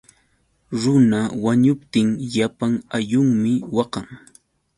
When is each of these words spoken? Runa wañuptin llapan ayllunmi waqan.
Runa 0.81 1.19
wañuptin 1.43 2.07
llapan 2.31 2.73
ayllunmi 2.95 3.51
waqan. 3.75 4.07